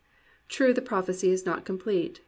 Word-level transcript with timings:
True, 0.49 0.73
the 0.73 0.81
prophecy 0.81 1.29
is 1.29 1.45
not 1.45 1.63
complete. 1.63 2.19